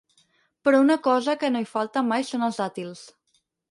[0.67, 3.09] Però una cosa que no hi falta mai són els dàtils.